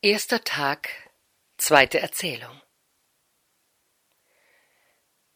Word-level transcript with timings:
Erster 0.00 0.44
Tag, 0.44 0.90
zweite 1.56 1.98
Erzählung. 1.98 2.62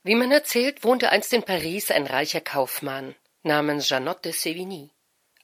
Wie 0.05 0.15
man 0.15 0.31
erzählt, 0.31 0.85
wohnte 0.85 1.11
einst 1.11 1.33
in 1.33 1.43
Paris 1.43 1.91
ein 1.91 2.07
reicher 2.07 2.41
Kaufmann 2.41 3.17
namens 3.43 3.89
Jeannot 3.89 4.25
de 4.25 4.31
Sévigny, 4.31 4.91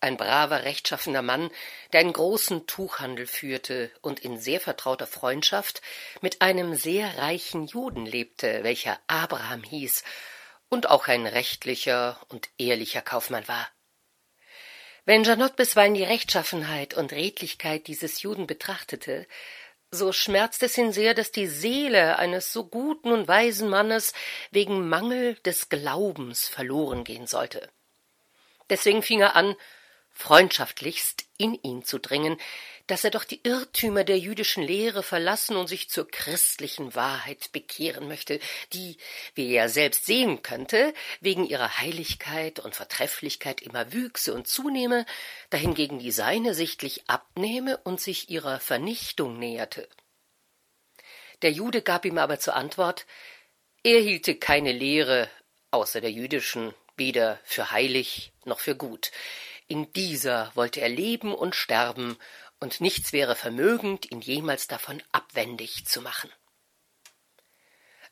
ein 0.01 0.17
braver, 0.17 0.63
rechtschaffener 0.63 1.23
Mann, 1.23 1.51
der 1.93 1.99
einen 1.99 2.13
großen 2.13 2.69
Tuchhandel 2.69 3.27
führte 3.27 3.91
und 4.03 4.21
in 4.21 4.39
sehr 4.39 4.61
vertrauter 4.61 5.09
Freundschaft 5.09 5.83
mit 6.21 6.41
einem 6.41 6.77
sehr 6.77 7.19
reichen 7.19 7.67
Juden 7.67 8.07
lebte, 8.07 8.63
welcher 8.63 9.01
Abraham 9.09 9.65
hieß 9.65 10.05
und 10.69 10.89
auch 10.89 11.09
ein 11.09 11.27
rechtlicher 11.27 12.25
und 12.29 12.51
ehrlicher 12.57 13.03
Kaufmann 13.03 13.49
war. 13.49 13.69
Wenn 15.09 15.25
Janot 15.25 15.57
bisweilen 15.57 15.95
die 15.95 16.05
Rechtschaffenheit 16.05 16.93
und 16.93 17.15
Redlichkeit 17.15 17.87
dieses 17.87 18.21
Juden 18.21 18.47
betrachtete, 18.47 19.27
so 19.91 20.13
schmerzt 20.13 20.63
es 20.63 20.77
ihn 20.77 20.93
sehr, 20.93 21.15
dass 21.15 21.33
die 21.33 21.47
Seele 21.47 22.19
eines 22.19 22.53
so 22.53 22.67
guten 22.67 23.11
und 23.13 23.27
weisen 23.27 23.71
Mannes 23.71 24.13
wegen 24.51 24.87
Mangel 24.87 25.37
des 25.47 25.71
Glaubens 25.71 26.47
verloren 26.47 27.05
gehen 27.05 27.27
sollte. 27.27 27.71
Deswegen 28.69 29.01
fing 29.01 29.23
er 29.23 29.35
an, 29.35 29.57
freundschaftlichst 30.19 31.27
in 31.39 31.55
ihn 31.63 31.85
zu 31.85 31.99
dringen, 31.99 32.41
dass 32.89 33.05
er 33.05 33.13
doch 33.13 33.23
die 33.23 33.41
Irrtümer 33.45 34.03
der 34.03 34.19
jüdischen 34.19 34.65
Lehre 34.65 35.05
verlassen 35.05 35.57
und 35.57 35.69
sich 35.69 35.89
zur 35.89 36.09
christlichen 36.11 36.97
Wahrheit 36.97 37.53
bekehren 37.53 38.09
möchte, 38.09 38.41
die, 38.73 38.97
wie 39.35 39.55
er 39.55 39.69
selbst 39.69 40.07
sehen 40.07 40.43
könnte, 40.43 40.93
wegen 41.21 41.47
ihrer 41.47 41.79
Heiligkeit 41.79 42.59
und 42.59 42.75
Vertrefflichkeit 42.75 43.63
immer 43.63 43.93
wüchse 43.93 44.35
und 44.35 44.49
zunehme, 44.49 45.07
dahingegen 45.51 46.01
die 46.01 46.11
seine 46.11 46.53
sichtlich 46.53 47.09
abnehme 47.09 47.77
und 47.77 48.01
sich 48.01 48.29
ihrer 48.29 48.59
Vernichtung 48.59 49.39
näherte. 49.39 49.89
Der 51.43 51.53
Jude 51.53 51.81
gab 51.81 52.05
ihm 52.05 52.19
aber 52.19 52.41
zur 52.41 52.57
Antwort, 52.57 53.07
er 53.85 54.01
hielte 54.01 54.35
keine 54.35 54.73
Lehre 54.73 55.31
außer 55.71 56.01
der 56.01 56.11
jüdischen 56.11 56.75
weder 56.97 57.39
für 57.45 57.71
heilig 57.71 58.33
noch 58.45 58.59
für 58.59 58.75
gut. 58.75 59.13
In 59.69 59.93
dieser 59.93 60.51
wollte 60.55 60.81
er 60.81 60.89
leben 60.89 61.35
und 61.35 61.55
sterben 61.55 62.17
und 62.59 62.81
nichts 62.81 63.13
wäre 63.13 63.37
vermögend, 63.37 64.11
ihn 64.11 64.21
jemals 64.21 64.67
davon 64.67 65.03
abwendig 65.13 65.85
zu 65.87 66.01
machen. 66.01 66.33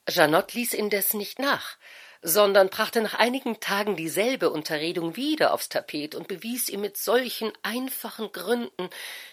Janot 0.09 0.53
ließ 0.53 0.75
indes 0.75 1.15
nicht 1.15 1.39
nach, 1.39 1.79
sondern 2.23 2.69
brachte 2.69 3.01
nach 3.01 3.15
einigen 3.15 3.59
Tagen 3.59 3.97
dieselbe 3.97 4.51
Unterredung 4.51 5.17
wieder 5.17 5.53
aufs 5.53 5.69
Tapet 5.69 6.15
und 6.15 6.29
bewies 6.29 6.69
ihm 6.69 6.81
mit 6.81 6.97
solchen 6.97 7.53
einfachen 7.63 8.31
Gründen, 8.33 8.91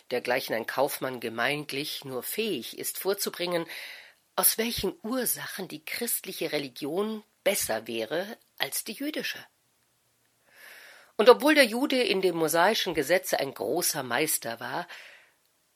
dergleichen 0.09 0.55
ein 0.55 0.65
Kaufmann 0.65 1.19
gemeiniglich 1.19 2.05
nur 2.05 2.23
fähig 2.23 2.77
ist 2.79 2.97
vorzubringen, 2.97 3.65
aus 4.35 4.57
welchen 4.57 4.95
Ursachen 5.03 5.67
die 5.67 5.83
christliche 5.85 6.51
Religion 6.51 7.23
besser 7.43 7.85
wäre 7.85 8.37
als 8.57 8.83
die 8.83 8.93
jüdische. 8.93 9.45
Und 11.23 11.29
obwohl 11.29 11.55
der 11.55 11.63
Jude 11.63 12.03
in 12.03 12.21
dem 12.21 12.35
mosaischen 12.35 12.93
Gesetze 12.93 13.39
ein 13.39 13.53
großer 13.53 14.03
Meister 14.03 14.59
war, 14.59 14.89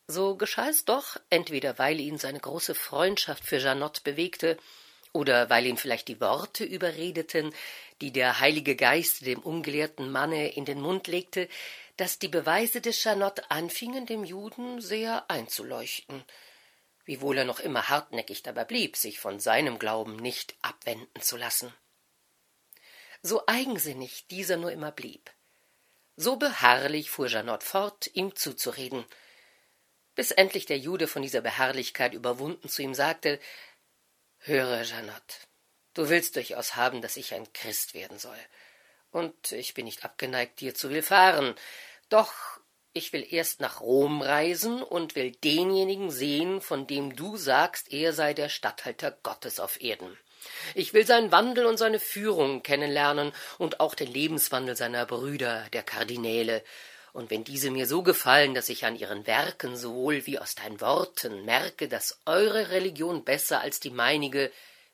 so 0.05 0.35
geschah 0.35 0.67
es 0.67 0.83
doch, 0.83 1.15
entweder 1.29 1.79
weil 1.79 2.01
ihn 2.01 2.17
seine 2.17 2.41
große 2.41 2.75
Freundschaft 2.75 3.45
für 3.45 3.55
Janot 3.55 4.03
bewegte, 4.03 4.57
oder 5.13 5.49
weil 5.49 5.65
ihn 5.65 5.77
vielleicht 5.77 6.09
die 6.09 6.19
Worte 6.19 6.65
überredeten, 6.65 7.55
die 8.01 8.11
der 8.11 8.41
Heilige 8.41 8.75
Geist 8.75 9.25
dem 9.25 9.39
ungelehrten 9.39 10.11
Manne 10.11 10.49
in 10.49 10.65
den 10.65 10.81
Mund 10.81 11.07
legte, 11.07 11.47
dass 11.95 12.19
die 12.19 12.27
Beweise 12.27 12.81
des 12.81 13.01
Janot 13.01 13.43
anfingen, 13.47 14.05
dem 14.05 14.25
Juden 14.25 14.81
sehr 14.81 15.31
einzuleuchten, 15.31 16.25
wiewohl 17.05 17.37
er 17.37 17.45
noch 17.45 17.61
immer 17.61 17.87
hartnäckig 17.87 18.43
dabei 18.43 18.65
blieb, 18.65 18.97
sich 18.97 19.21
von 19.21 19.39
seinem 19.39 19.79
Glauben 19.79 20.17
nicht 20.17 20.55
abwenden 20.61 21.21
zu 21.21 21.37
lassen. 21.37 21.73
So 23.21 23.43
eigensinnig 23.47 24.27
dieser 24.27 24.57
nur 24.57 24.73
immer 24.73 24.91
blieb, 24.91 25.31
so 26.17 26.35
beharrlich 26.35 27.09
fuhr 27.09 27.27
Janot 27.27 27.63
fort, 27.63 28.09
ihm 28.13 28.35
zuzureden, 28.35 29.05
bis 30.15 30.31
endlich 30.31 30.65
der 30.65 30.79
Jude 30.79 31.07
von 31.07 31.21
dieser 31.21 31.41
Beharrlichkeit 31.41 32.13
überwunden 32.13 32.67
zu 32.67 32.81
ihm 32.81 32.95
sagte 32.95 33.39
Höre, 34.39 34.81
Janot, 34.81 35.47
du 35.93 36.09
willst 36.09 36.35
durchaus 36.35 36.75
haben, 36.75 37.01
dass 37.01 37.17
ich 37.17 37.33
ein 37.33 37.51
Christ 37.53 37.93
werden 37.93 38.17
soll, 38.17 38.39
und 39.11 39.51
ich 39.51 39.75
bin 39.75 39.85
nicht 39.85 40.03
abgeneigt, 40.03 40.59
dir 40.59 40.73
zu 40.73 40.89
willfahren, 40.89 41.55
doch 42.09 42.33
ich 42.93 43.13
will 43.13 43.25
erst 43.29 43.61
nach 43.61 43.79
Rom 43.79 44.23
reisen 44.23 44.81
und 44.81 45.15
will 45.15 45.31
denjenigen 45.31 46.09
sehen, 46.09 46.61
von 46.61 46.87
dem 46.87 47.15
du 47.15 47.37
sagst, 47.37 47.93
er 47.93 48.11
sei 48.11 48.33
der 48.33 48.49
Statthalter 48.49 49.11
Gottes 49.11 49.59
auf 49.59 49.79
Erden. 49.81 50.17
Ich 50.75 50.93
will 50.93 51.05
seinen 51.05 51.31
Wandel 51.31 51.65
und 51.65 51.77
seine 51.77 51.99
Führung 51.99 52.63
kennenlernen 52.63 53.31
und 53.57 53.79
auch 53.79 53.95
den 53.95 54.11
Lebenswandel 54.11 54.75
seiner 54.75 55.05
Brüder, 55.05 55.65
der 55.73 55.83
Kardinäle. 55.83 56.63
Und 57.13 57.31
wenn 57.31 57.43
diese 57.43 57.71
mir 57.71 57.87
so 57.87 58.03
gefallen, 58.03 58.53
dass 58.53 58.69
ich 58.69 58.85
an 58.85 58.95
ihren 58.95 59.25
Werken 59.25 59.75
sowohl 59.75 60.25
wie 60.27 60.37
aus 60.37 60.55
deinen 60.55 60.79
Worten 60.81 61.45
merke, 61.45 61.87
dass 61.87 62.19
eure 62.25 62.69
Religion 62.69 63.23
besser 63.23 63.61
als 63.61 63.79
die 63.79 63.89
meinige, 63.89 64.51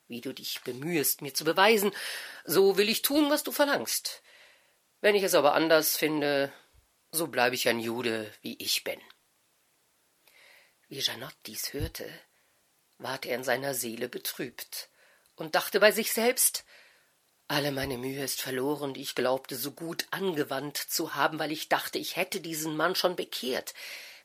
wie 0.08 0.22
du 0.22 0.34
dich 0.34 0.62
bemühest, 0.62 1.22
mir 1.22 1.34
zu 1.34 1.44
beweisen, 1.44 1.92
so 2.46 2.78
will 2.78 2.88
ich 2.88 3.02
tun, 3.02 3.30
was 3.30 3.44
du 3.44 3.52
verlangst. 3.52 4.22
Wenn 5.02 5.16
ich 5.16 5.24
es 5.24 5.34
aber 5.34 5.54
anders 5.54 5.98
finde, 5.98 6.54
so 7.12 7.28
bleibe 7.28 7.56
ich 7.56 7.68
ein 7.68 7.80
Jude, 7.80 8.32
wie 8.42 8.56
ich 8.58 8.84
bin. 8.84 9.02
Wie 10.88 11.00
Janot 11.00 11.36
dies 11.46 11.74
hörte, 11.74 12.08
ward 13.00 13.26
er 13.26 13.36
in 13.36 13.44
seiner 13.44 13.74
Seele 13.74 14.08
betrübt 14.08 14.90
und 15.36 15.56
dachte 15.56 15.80
bei 15.80 15.92
sich 15.92 16.14
selbst 16.14 16.64
alle 17.48 17.72
meine 17.72 17.98
Mühe 17.98 18.24
ist 18.24 18.42
verloren, 18.42 18.94
die 18.94 19.02
ich 19.02 19.16
glaubte 19.16 19.56
so 19.56 19.72
gut 19.72 20.08
angewandt 20.12 20.78
zu 20.78 21.14
haben, 21.16 21.40
weil 21.40 21.52
ich 21.52 21.70
dachte, 21.70 22.00
ich 22.00 22.16
hätte 22.16 22.40
diesen 22.40 22.76
Mann 22.76 22.96
schon 22.96 23.16
bekehrt. 23.16 23.74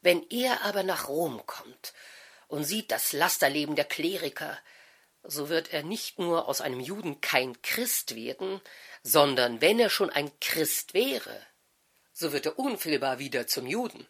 Wenn 0.00 0.26
er 0.30 0.62
aber 0.62 0.82
nach 0.82 1.08
Rom 1.08 1.44
kommt 1.44 1.92
und 2.46 2.64
sieht 2.64 2.90
das 2.90 3.12
Lasterleben 3.12 3.74
der 3.74 3.84
Kleriker, 3.84 4.56
so 5.24 5.48
wird 5.48 5.72
er 5.72 5.82
nicht 5.82 6.18
nur 6.18 6.48
aus 6.48 6.60
einem 6.60 6.80
Juden 6.80 7.20
kein 7.20 7.60
Christ 7.60 8.14
werden, 8.14 8.60
sondern 9.02 9.60
wenn 9.60 9.80
er 9.80 9.90
schon 9.90 10.10
ein 10.10 10.30
Christ 10.40 10.94
wäre, 10.94 11.44
so 12.12 12.32
wird 12.32 12.46
er 12.46 12.58
unfehlbar 12.58 13.18
wieder 13.18 13.46
zum 13.46 13.66
Juden. 13.66 14.06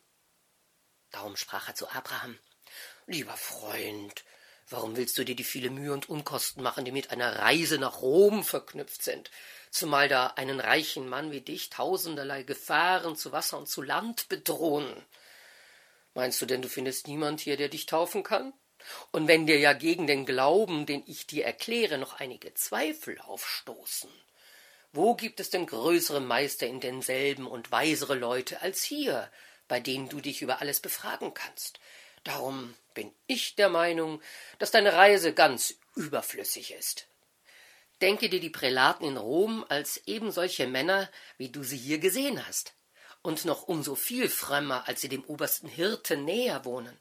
Darum 1.11 1.37
sprach 1.37 1.69
er 1.69 1.75
zu 1.75 1.89
Abraham 1.89 2.39
Lieber 3.07 3.37
Freund, 3.39 4.23
Warum 4.71 4.97
willst 4.97 5.17
du 5.17 5.25
dir 5.25 5.35
die 5.35 5.45
viele 5.45 5.71
Mühe 5.71 5.93
und 5.93 6.11
Unkosten 6.11 6.63
machen, 6.63 6.85
die 6.85 6.93
mit 6.93 7.11
einer 7.11 7.39
Reise 7.39 7.79
nach 7.79 8.03
Rom 8.03 8.45
verknüpft 8.45 9.03
sind? 9.03 9.31
Zumal 9.71 10.09
da 10.09 10.29
einen 10.29 10.61
reichen 10.61 11.09
Mann 11.09 11.31
wie 11.31 11.41
dich 11.41 11.71
tausenderlei 11.71 12.43
Gefahren 12.43 13.17
zu 13.17 13.33
Wasser 13.33 13.57
und 13.57 13.69
zu 13.69 13.81
Land 13.81 14.29
bedrohen. 14.29 14.87
Meinst 16.15 16.43
du 16.43 16.47
denn, 16.47 16.61
du 16.61 16.69
findest 16.69 17.09
niemand 17.09 17.41
hier, 17.41 17.57
der 17.57 17.69
dich 17.69 17.87
taufen 17.87 18.23
kann? 18.23 18.53
Und 19.11 19.27
wenn 19.27 19.47
dir 19.47 19.59
ja 19.59 19.73
gegen 19.73 20.07
den 20.07 20.27
Glauben, 20.27 20.85
den 20.85 21.03
ich 21.07 21.27
dir 21.27 21.45
erkläre, 21.47 21.97
noch 21.97 22.21
einige 22.21 22.53
Zweifel 22.55 23.19
aufstoßen, 23.21 24.11
wo 24.93 25.15
gibt 25.15 25.41
es 25.41 25.51
denn 25.51 25.67
größere 25.67 26.21
Meister 26.21 26.67
in 26.67 26.81
denselben 26.81 27.47
und 27.47 27.71
weisere 27.73 28.15
Leute 28.15 28.63
als 28.63 28.83
hier, 28.83 29.31
bei 29.67 29.81
denen 29.81 30.09
du 30.09 30.21
dich 30.21 30.43
über 30.43 30.61
alles 30.61 30.81
befragen 30.81 31.35
kannst? 31.35 31.81
Darum 32.29 32.75
bin 32.93 33.11
ich 33.27 33.55
der 33.55 33.71
Meinung, 33.71 34.21
dass 34.59 34.71
deine 34.71 34.93
Reise 34.93 35.33
ganz 35.33 35.77
überflüssig 35.95 36.75
ist. 36.75 37.07
Denke 38.03 38.29
dir 38.29 38.39
die 38.39 38.51
Prälaten 38.51 39.07
in 39.07 39.17
Rom 39.17 39.65
als 39.71 39.97
eben 40.07 40.31
solche 40.31 40.67
Männer, 40.67 41.11
wie 41.39 41.49
du 41.49 41.63
sie 41.63 41.79
hier 41.79 41.99
gesehen 41.99 42.47
hast, 42.47 42.75
und 43.23 43.47
noch 43.47 43.63
umso 43.63 43.95
viel 43.95 44.29
frömmer, 44.29 44.87
als 44.87 45.01
sie 45.01 45.09
dem 45.09 45.25
obersten 45.25 45.69
Hirten 45.69 46.27
näher 46.27 46.67
wohnen. 46.67 47.01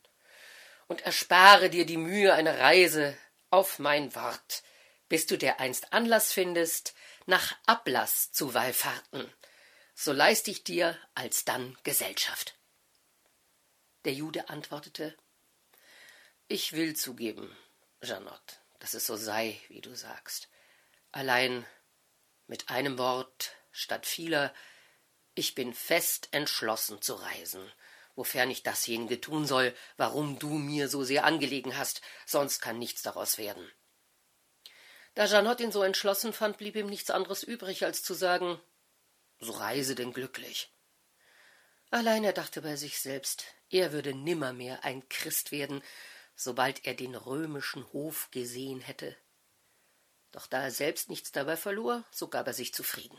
Und 0.88 1.02
erspare 1.02 1.70
dir 1.70 1.86
die 1.86 1.98
Mühe 1.98 2.34
einer 2.34 2.58
Reise 2.58 3.14
auf 3.50 3.80
mein 3.80 4.16
Wort, 4.16 4.64
bis 5.10 5.26
du 5.26 5.38
dereinst 5.38 5.92
Anlass 5.92 6.32
findest, 6.32 6.94
nach 7.26 7.54
Ablass 7.66 8.32
zu 8.32 8.54
wallfahrten. 8.54 9.30
So 9.94 10.14
leist 10.14 10.48
ich 10.48 10.64
dir 10.64 10.98
alsdann 11.16 11.78
Gesellschaft. 11.84 12.57
Der 14.06 14.14
Jude 14.14 14.50
antwortete 14.50 15.18
Ich 16.48 16.74
will 16.74 16.96
zugeben, 16.96 17.56
Janot, 18.02 18.62
dass 18.80 18.94
es 18.94 19.06
so 19.06 19.16
sei, 19.16 19.60
wie 19.68 19.82
du 19.82 19.96
sagst. 19.96 20.50
Allein 21.12 21.66
mit 22.48 22.70
einem 22.70 22.98
Wort 22.98 23.52
statt 23.72 24.06
vieler, 24.06 24.54
ich 25.36 25.56
bin 25.56 25.74
fest 25.74 26.30
entschlossen 26.32 27.02
zu 27.02 27.16
reisen, 27.16 27.72
wofern 28.16 28.50
ich 28.50 28.64
dasjenige 28.64 29.20
tun 29.22 29.46
soll, 29.46 29.76
warum 29.98 30.40
du 30.40 30.50
mir 30.50 30.90
so 30.90 31.04
sehr 31.04 31.26
angelegen 31.26 31.78
hast, 31.78 32.02
sonst 32.26 32.60
kann 32.60 32.80
nichts 32.80 33.02
daraus 33.02 33.38
werden. 33.38 33.72
Da 35.16 35.26
Janot 35.26 35.60
ihn 35.60 35.72
so 35.72 35.84
entschlossen 35.84 36.34
fand, 36.34 36.58
blieb 36.58 36.76
ihm 36.76 36.88
nichts 36.88 37.10
anderes 37.10 37.44
übrig, 37.44 37.84
als 37.84 38.04
zu 38.04 38.14
sagen 38.14 38.62
So 39.40 39.54
reise 39.54 39.96
denn 39.96 40.14
glücklich. 40.14 40.72
Allein 41.90 42.24
er 42.24 42.34
dachte 42.34 42.62
bei 42.62 42.76
sich 42.76 43.00
selbst, 43.00 43.46
er 43.70 43.92
würde 43.92 44.14
nimmermehr 44.14 44.84
ein 44.84 45.08
Christ 45.10 45.52
werden, 45.52 45.82
sobald 46.36 46.86
er 46.86 46.94
den 46.94 47.16
römischen 47.16 47.86
Hof 47.94 48.30
gesehen 48.32 48.82
hätte. 48.82 49.16
Doch 50.32 50.48
da 50.48 50.64
er 50.64 50.72
selbst 50.72 51.10
nichts 51.10 51.32
dabei 51.32 51.58
verlor, 51.58 52.04
so 52.12 52.28
gab 52.28 52.48
er 52.48 52.54
sich 52.54 52.74
zufrieden. 52.74 53.18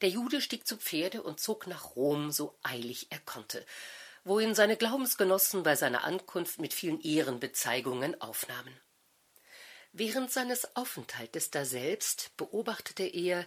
Der 0.00 0.08
Jude 0.08 0.40
stieg 0.40 0.66
zu 0.66 0.76
Pferde 0.76 1.22
und 1.22 1.40
zog 1.40 1.66
nach 1.66 1.96
Rom 1.96 2.30
so 2.30 2.58
eilig 2.62 3.08
er 3.10 3.20
konnte, 3.20 3.64
wo 4.24 4.40
ihn 4.40 4.54
seine 4.54 4.76
Glaubensgenossen 4.76 5.62
bei 5.62 5.76
seiner 5.76 6.04
Ankunft 6.04 6.58
mit 6.58 6.72
vielen 6.72 7.00
Ehrenbezeigungen 7.00 8.20
aufnahmen. 8.20 8.80
Während 9.92 10.32
seines 10.32 10.74
Aufenthaltes 10.74 11.50
daselbst 11.50 12.36
beobachtete 12.36 13.04
er, 13.04 13.46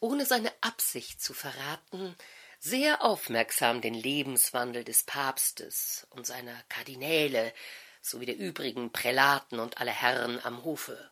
ohne 0.00 0.24
seine 0.24 0.52
Absicht 0.62 1.22
zu 1.22 1.34
verraten, 1.34 2.16
sehr 2.64 3.02
aufmerksam 3.02 3.80
den 3.80 3.92
Lebenswandel 3.92 4.84
des 4.84 5.02
Papstes 5.02 6.06
und 6.10 6.28
seiner 6.28 6.54
Kardinäle 6.68 7.52
sowie 8.00 8.24
der 8.24 8.36
übrigen 8.36 8.92
Prälaten 8.92 9.58
und 9.58 9.80
aller 9.80 9.92
Herren 9.92 10.38
am 10.44 10.62
Hofe. 10.62 11.10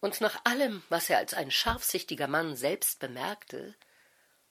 Und 0.00 0.20
nach 0.20 0.44
allem, 0.44 0.82
was 0.88 1.08
er 1.08 1.18
als 1.18 1.34
ein 1.34 1.52
scharfsichtiger 1.52 2.26
Mann 2.26 2.56
selbst 2.56 2.98
bemerkte 2.98 3.76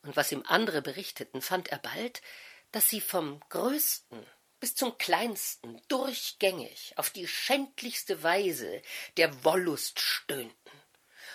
und 0.04 0.16
was 0.16 0.32
ihm 0.32 0.44
andere 0.48 0.82
berichteten, 0.82 1.42
fand 1.42 1.68
er 1.68 1.80
bald, 1.80 2.22
dass 2.72 2.90
sie 2.90 3.02
vom 3.02 3.42
größten 3.50 4.26
bis 4.62 4.74
zum 4.74 4.98
kleinsten 4.98 5.82
durchgängig 5.90 6.94
auf 6.96 7.10
die 7.10 7.28
schändlichste 7.28 8.24
Weise 8.24 8.82
der 9.18 9.44
Wollust 9.44 10.00
stöhnten 10.00 10.87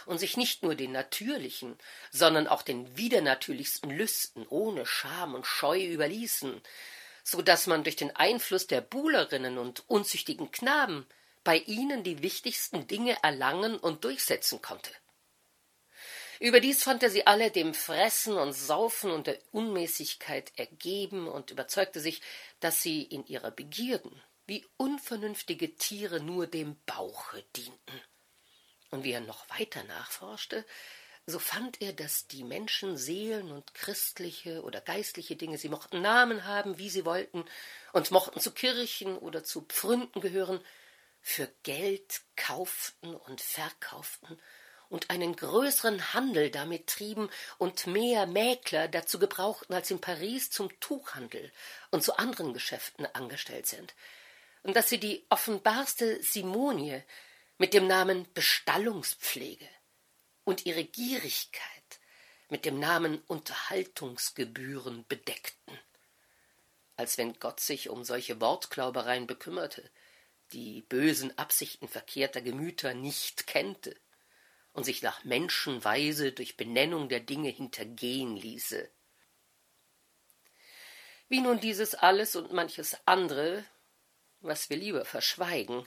und 0.07 0.19
sich 0.19 0.37
nicht 0.37 0.63
nur 0.63 0.75
den 0.75 0.93
natürlichen, 0.93 1.77
sondern 2.11 2.47
auch 2.47 2.63
den 2.63 2.97
widernatürlichsten 2.97 3.91
Lüsten 3.91 4.47
ohne 4.49 4.87
Scham 4.87 5.35
und 5.35 5.47
Scheu 5.47 5.85
überließen, 5.85 6.61
so 7.25 7.43
dass 7.43 7.67
man 7.67 7.85
durch 7.85 7.97
den 7.97 8.15
Einfluss 8.17 8.67
der 8.67 8.81
Buhlerinnen 8.81 9.59
und 9.59 9.89
unzüchtigen 9.89 10.51
Knaben 10.51 11.07
bei 11.45 11.59
ihnen 11.59 12.03
die 12.05 12.23
wichtigsten 12.23 12.87
Dinge 12.87 13.17
erlangen 13.23 13.77
und 13.77 14.05
durchsetzen 14.05 14.63
konnte. 14.63 14.91
Überdies 16.41 16.83
fand 16.83 17.05
er 17.05 17.11
sie 17.11 17.27
alle 17.27 17.53
dem 17.53 17.73
Fressen 17.73 18.37
und 18.37 18.53
Saufen 18.53 19.13
und 19.13 19.29
der 19.29 19.39
Unmäßigkeit 19.53 20.53
ergeben 20.57 21.29
und 21.29 21.53
überzeugte 21.53 22.01
sich, 22.01 22.21
dass 22.59 22.83
sie 22.83 23.03
in 23.03 23.25
ihrer 23.27 23.53
Begierden 23.53 24.21
wie 24.47 24.67
unvernünftige 24.77 25.77
Tiere 25.77 26.21
nur 26.21 26.49
dem 26.49 26.77
Bauche 26.85 27.45
dienten. 27.55 28.01
Und 28.93 29.05
wie 29.05 29.13
er 29.13 29.21
noch 29.21 29.49
weiter 29.51 29.83
nachforschte, 29.85 30.65
so 31.25 31.39
fand 31.39 31.81
er, 31.81 31.95
dass 31.95 32.27
die 32.27 32.45
Menschen 32.45 32.97
Seelen 32.97 33.51
und 33.51 33.75
christliche 33.75 34.63
oder 34.63 34.81
geistliche 34.81 35.35
Dinge, 35.35 35.57
sie 35.57 35.71
mochten 35.71 36.03
Namen 36.03 36.45
haben, 36.45 36.79
wie 36.79 36.91
sie 36.91 37.07
wollten, 37.07 37.45
und 37.93 38.11
mochten 38.11 38.39
zu 38.39 38.53
Kirchen 38.53 39.17
oder 39.17 39.43
zu 39.45 39.63
Pfründen 39.63 40.21
gehören, 40.21 40.61
für 41.23 41.49
Geld 41.63 42.21
kauften 42.37 43.15
und 43.15 43.41
verkauften 43.41 44.39
und 44.91 45.09
einen 45.09 45.37
größeren 45.37 46.13
Handel 46.13 46.51
damit 46.51 46.87
trieben 46.87 47.31
und 47.57 47.87
mehr 47.87 48.27
Mäkler 48.27 48.89
dazu 48.89 49.19
gebrauchten, 49.19 49.73
als 49.75 49.91
in 49.91 50.03
Paris 50.03 50.51
zum 50.51 50.69
Tuchhandel 50.81 51.51
und 51.91 52.03
zu 52.03 52.19
anderen 52.19 52.53
Geschäften 52.53 53.07
angestellt 53.15 53.67
sind, 53.67 53.95
und 54.65 54.77
dass 54.77 54.91
sie 54.91 55.01
die 55.01 55.25
offenbarste 55.31 56.23
Simonie 56.23 57.03
mit 57.63 57.75
dem 57.75 57.87
Namen 57.87 58.27
Bestallungspflege 58.35 59.69
und 60.43 60.67
ihre 60.67 60.83
Gierigkeit 60.83 62.01
mit 62.49 62.65
dem 62.65 62.81
Namen 62.81 63.23
Unterhaltungsgebühren 63.29 65.07
bedeckten. 65.07 65.79
Als 66.97 67.19
wenn 67.19 67.35
Gott 67.35 67.61
sich 67.61 67.89
um 67.89 68.03
solche 68.03 68.41
Wortklaubereien 68.41 69.29
bekümmerte, 69.29 69.89
die 70.51 70.83
bösen 70.83 71.39
Absichten 71.39 71.87
verkehrter 71.87 72.41
Gemüter 72.41 72.95
nicht 72.95 73.47
kennte 73.47 73.95
und 74.73 74.83
sich 74.83 75.01
nach 75.03 75.23
Menschenweise 75.23 76.33
durch 76.33 76.57
Benennung 76.57 77.09
der 77.09 77.21
Dinge 77.21 77.51
hintergehen 77.51 78.37
ließe. 78.37 78.91
Wie 81.29 81.41
nun 81.41 81.61
dieses 81.61 81.95
alles 81.95 82.35
und 82.35 82.53
manches 82.53 82.97
andere, 83.07 83.65
was 84.41 84.69
wir 84.69 84.79
lieber 84.79 85.05
verschweigen, 85.05 85.87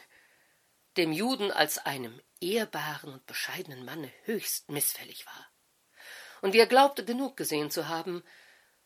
dem 0.97 1.11
Juden 1.11 1.51
als 1.51 1.77
einem 1.77 2.21
ehrbaren 2.39 3.13
und 3.13 3.25
bescheidenen 3.25 3.85
Manne 3.85 4.11
höchst 4.23 4.69
mißfällig 4.69 5.25
war. 5.25 5.51
Und 6.41 6.53
wie 6.53 6.59
er 6.59 6.67
glaubte, 6.67 7.03
genug 7.03 7.37
gesehen 7.37 7.71
zu 7.71 7.87
haben, 7.87 8.23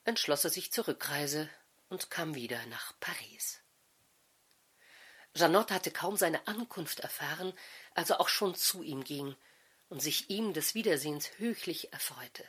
entschloss 0.06 0.44
er 0.44 0.50
sich 0.50 0.72
zur 0.72 0.88
Rückreise 0.88 1.50
und 1.90 2.10
kam 2.10 2.36
wieder 2.36 2.66
nach 2.68 2.94
Paris. 3.00 3.62
Janotte 5.36 5.74
hatte 5.74 5.92
kaum 5.92 6.18
seine 6.18 6.48
Ankunft 6.48 7.02
erfahren, 7.02 7.54
als 7.94 8.10
er 8.10 8.20
auch 8.20 8.30
schon 8.30 8.56
zu 8.56 8.82
ihm 8.82 9.04
ging 9.04 9.36
und 9.90 10.02
sich 10.02 10.30
ihm 10.30 10.54
des 10.54 10.76
Wiedersehens 10.76 11.30
höchlich 11.38 11.94
erfreute. 11.94 12.44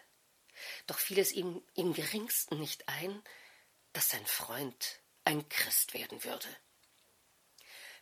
Doch 0.87 0.99
fiel 0.99 1.19
es 1.19 1.33
ihm 1.33 1.62
im 1.75 1.93
geringsten 1.93 2.59
nicht 2.59 2.89
ein, 2.89 3.23
dass 3.93 4.11
sein 4.11 4.25
Freund 4.27 5.01
ein 5.25 5.49
Christ 5.49 5.95
werden 5.95 6.23
würde. 6.25 6.49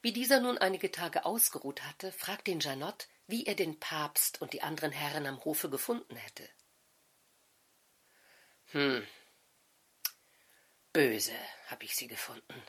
Wie 0.01 0.13
dieser 0.13 0.41
nun 0.41 0.59
einige 0.59 0.91
Tage 0.91 1.25
ausgeruht 1.25 1.83
hatte, 1.85 2.13
fragte 2.13 2.51
ihn 2.51 2.61
Janot, 2.61 3.09
wie 3.27 3.47
er 3.47 3.55
den 3.55 3.79
Papst 3.81 4.41
und 4.41 4.53
die 4.53 4.63
anderen 4.63 4.93
Herren 4.93 5.27
am 5.27 5.45
Hofe 5.45 5.69
gefunden 5.69 6.17
hätte. 6.17 6.49
Hm, 8.73 9.07
böse 10.93 11.35
hab 11.69 11.83
ich 11.83 11.97
sie 11.97 12.07
gefunden, 12.07 12.63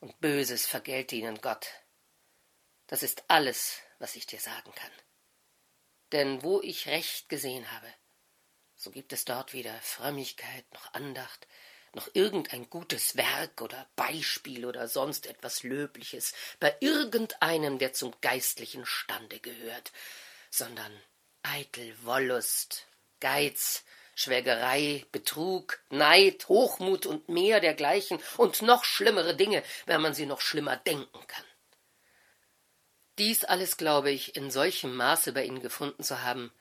und 0.00 0.18
Böses 0.20 0.66
vergelte 0.66 1.14
ihnen 1.16 1.40
Gott. 1.40 1.66
Das 2.86 3.02
ist 3.02 3.24
alles, 3.28 3.80
was 3.98 4.16
ich 4.16 4.26
dir 4.26 4.40
sagen 4.40 4.72
kann. 4.74 4.92
Denn 6.12 6.42
wo 6.42 6.60
ich 6.60 6.86
Recht 6.86 7.28
gesehen 7.28 7.70
habe, 7.70 7.92
so 8.74 8.90
gibt 8.90 9.12
es 9.12 9.24
dort 9.24 9.52
weder 9.52 9.74
Frömmigkeit 9.80 10.64
noch 10.72 10.92
Andacht, 10.94 11.46
noch 11.94 12.08
irgendein 12.14 12.70
gutes 12.70 13.16
Werk 13.16 13.60
oder 13.60 13.86
Beispiel 13.96 14.64
oder 14.64 14.88
sonst 14.88 15.26
etwas 15.26 15.62
Löbliches 15.62 16.34
bei 16.60 16.74
irgendeinem, 16.80 17.78
der 17.78 17.92
zum 17.92 18.14
geistlichen 18.20 18.86
Stande 18.86 19.40
gehört, 19.40 19.92
sondern 20.50 20.92
eitel 21.42 21.94
Wollust, 22.02 22.86
Geiz, 23.20 23.84
Schwägerei, 24.14 25.06
Betrug, 25.12 25.80
Neid, 25.90 26.48
Hochmut 26.48 27.06
und 27.06 27.28
mehr 27.28 27.60
dergleichen 27.60 28.18
und 28.36 28.62
noch 28.62 28.84
schlimmere 28.84 29.34
Dinge, 29.34 29.62
wenn 29.86 30.00
man 30.00 30.14
sie 30.14 30.26
noch 30.26 30.40
schlimmer 30.40 30.76
denken 30.76 31.26
kann. 31.26 31.44
Dies 33.18 33.44
alles 33.44 33.76
glaube 33.76 34.10
ich 34.10 34.36
in 34.36 34.50
solchem 34.50 34.94
Maße 34.94 35.32
bei 35.32 35.44
Ihnen 35.44 35.60
gefunden 35.60 36.02
zu 36.02 36.22
haben, 36.22 36.52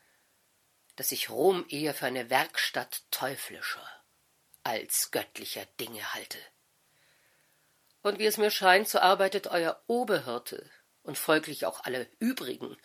dass 0.95 1.11
ich 1.11 1.29
Rom 1.29 1.65
eher 1.69 1.93
für 1.93 2.05
eine 2.05 2.29
Werkstatt 2.29 3.03
teuflischer 3.11 3.98
als 4.63 5.11
göttlicher 5.11 5.65
Dinge 5.79 6.13
halte. 6.13 6.37
Und 8.01 8.19
wie 8.19 8.25
es 8.25 8.37
mir 8.37 8.51
scheint, 8.51 8.87
so 8.87 8.99
arbeitet 8.99 9.47
euer 9.47 9.81
Oberhirte 9.87 10.69
und 11.03 11.17
folglich 11.17 11.65
auch 11.65 11.83
alle 11.83 12.09
übrigen 12.19 12.77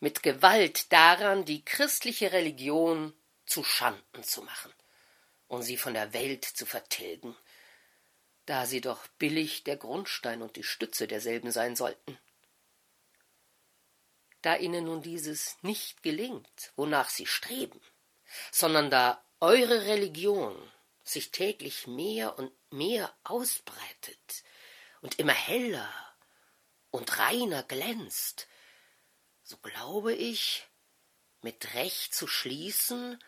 mit 0.00 0.22
Gewalt 0.22 0.92
daran, 0.92 1.44
die 1.44 1.64
christliche 1.64 2.32
Religion 2.32 3.12
zu 3.46 3.64
Schanden 3.64 4.22
zu 4.22 4.42
machen 4.42 4.72
und 5.48 5.62
sie 5.62 5.76
von 5.76 5.94
der 5.94 6.12
Welt 6.12 6.44
zu 6.44 6.66
vertilgen, 6.66 7.36
da 8.46 8.66
sie 8.66 8.80
doch 8.80 9.06
billig 9.18 9.64
der 9.64 9.76
Grundstein 9.76 10.42
und 10.42 10.56
die 10.56 10.62
Stütze 10.62 11.06
derselben 11.06 11.50
sein 11.50 11.76
sollten. 11.76 12.18
Da 14.42 14.56
ihnen 14.56 14.84
nun 14.84 15.02
dieses 15.02 15.56
nicht 15.62 16.02
gelingt, 16.02 16.72
wonach 16.76 17.08
sie 17.10 17.26
streben, 17.26 17.80
sondern 18.52 18.90
da 18.90 19.24
eure 19.40 19.86
Religion 19.86 20.56
sich 21.08 21.30
täglich 21.30 21.86
mehr 21.86 22.38
und 22.38 22.52
mehr 22.70 23.14
ausbreitet 23.24 24.44
und 25.00 25.18
immer 25.18 25.32
heller 25.32 25.88
und 26.90 27.18
reiner 27.18 27.62
glänzt, 27.62 28.48
so 29.42 29.56
glaube 29.58 30.14
ich, 30.14 30.66
mit 31.40 31.74
Recht 31.74 32.14
zu 32.14 32.26
schließen, 32.26 33.18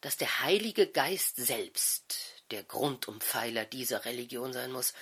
dass 0.00 0.16
der 0.16 0.40
Heilige 0.40 0.86
Geist 0.86 1.36
selbst 1.36 2.44
der 2.50 2.62
Grundumpfeiler 2.62 3.64
dieser 3.64 4.04
Religion 4.04 4.52
sein 4.52 4.72
muss 4.72 4.94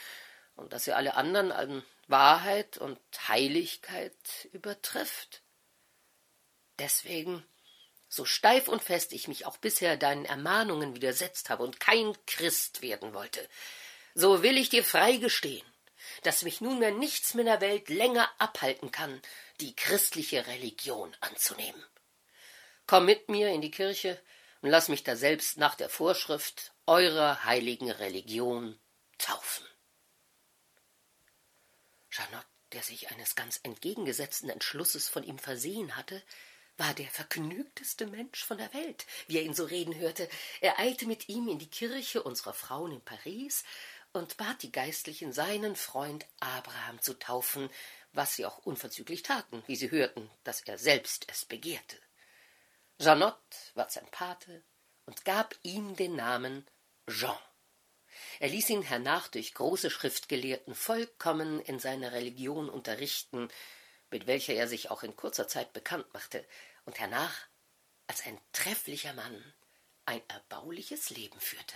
und 0.57 0.73
dass 0.73 0.87
er 0.89 0.97
alle 0.97 1.15
anderen 1.15 1.53
an 1.53 1.85
Wahrheit 2.07 2.79
und 2.79 2.99
Heiligkeit 3.29 4.49
übertrifft. 4.53 5.43
Deswegen 6.79 7.45
so 8.15 8.25
steif 8.25 8.69
und 8.69 8.83
fest 8.83 9.13
ich 9.13 9.29
mich 9.29 9.47
auch 9.47 9.57
bisher 9.57 9.97
deinen 9.97 10.25
Ermahnungen 10.25 10.95
widersetzt 10.95 11.51
habe 11.51 11.63
und 11.63 11.81
kein 11.81 12.15
Christ 12.27 12.83
werden 12.83 13.15
wollte, 13.15 13.49
so 14.15 14.43
will 14.43 14.57
ich 14.57 14.69
dir 14.69 14.85
frei 14.85 15.17
gestehen, 15.17 15.67
dass 16.23 16.43
mich 16.43 16.61
nunmehr 16.61 16.93
nichts 16.93 17.35
mehr 17.35 17.43
in 17.43 17.51
der 17.51 17.61
Welt 17.61 17.89
länger 17.89 18.31
abhalten 18.39 18.91
kann, 18.91 19.21
die 19.61 19.75
christliche 19.75 20.47
Religion 20.47 21.15
anzunehmen. 21.21 21.85
Komm 22.87 23.07
mit 23.07 23.29
mir 23.29 23.51
in 23.51 23.61
die 23.61 23.71
Kirche 23.71 24.21
und 24.61 24.71
lass 24.71 24.89
mich 24.89 25.05
daselbst 25.05 25.59
nach 25.59 25.75
der 25.75 25.89
Vorschrift 25.89 26.73
eurer 26.87 27.45
heiligen 27.45 27.91
Religion 27.91 28.79
taufen. 29.19 29.67
Janot, 32.11 32.47
der 32.73 32.83
sich 32.83 33.11
eines 33.11 33.35
ganz 33.35 33.61
entgegengesetzten 33.63 34.51
Entschlusses 34.51 35.09
von 35.09 35.25
ihm 35.25 35.39
versehen 35.39 35.97
hatte, 35.97 36.23
war 36.77 36.95
der 36.95 37.07
vergnügteste 37.07 38.07
Mensch 38.07 38.45
von 38.45 38.59
der 38.59 38.73
Welt, 38.75 39.07
wie 39.27 39.39
er 39.39 39.43
ihn 39.43 39.55
so 39.55 39.65
reden 39.65 39.95
hörte. 39.95 40.29
Er 40.61 40.79
eilte 40.79 41.07
mit 41.07 41.29
ihm 41.29 41.49
in 41.49 41.59
die 41.59 41.71
Kirche 41.71 42.23
unserer 42.23 42.55
Frauen 42.55 42.93
in 42.93 43.01
Paris 43.01 43.65
und 44.13 44.37
bat 44.37 44.63
die 44.63 44.73
Geistlichen, 44.73 45.33
seinen 45.33 45.77
Freund 45.77 46.27
Abraham 46.41 47.01
zu 47.01 47.15
taufen, 47.15 47.69
was 48.13 48.37
sie 48.37 48.47
auch 48.47 48.59
unverzüglich 48.59 49.23
taten, 49.23 49.63
wie 49.67 49.77
sie 49.77 49.91
hörten, 49.91 50.31
dass 50.45 50.61
er 50.63 50.79
selbst 50.79 51.27
es 51.31 51.45
begehrte. 51.45 51.99
Janot 52.99 53.37
war 53.75 53.91
sein 53.91 54.07
Pate 54.11 54.63
und 55.07 55.25
gab 55.25 55.57
ihm 55.63 55.97
den 55.97 56.15
Namen 56.15 56.67
Jean. 57.09 57.37
Er 58.39 58.49
ließ 58.49 58.71
ihn 58.71 58.83
hernach 58.83 59.29
durch 59.29 59.55
große 59.55 59.91
Schriftgelehrten 59.91 60.75
vollkommen 60.75 61.61
in 61.61 61.81
seiner 61.81 62.13
Religion 62.13 62.69
unterrichten, 62.69 63.49
mit 64.15 64.29
welcher 64.29 64.55
er 64.55 64.69
sich 64.69 64.93
auch 64.93 65.03
in 65.03 65.17
kurzer 65.17 65.49
Zeit 65.49 65.73
bekannt 65.73 66.07
machte 66.15 66.47
und 66.85 67.01
hernach 67.01 67.35
als 68.07 68.25
ein 68.25 68.39
trefflicher 68.53 69.13
Mann 69.13 69.55
ein 70.07 70.23
erbauliches 70.29 71.11
Leben 71.11 71.41
führte. 71.41 71.75